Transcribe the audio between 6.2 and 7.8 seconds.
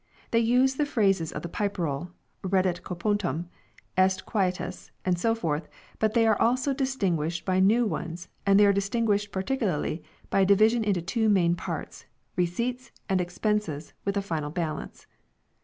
are also distinguished by